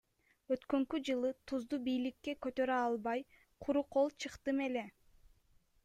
[0.53, 3.25] Өткөнкү жылы тузду бийикке көтөрө албай,
[3.67, 4.89] куру кол чыктым эле.